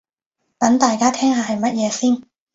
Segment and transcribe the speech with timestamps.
[0.57, 2.23] 等大家聽下係乜嘢先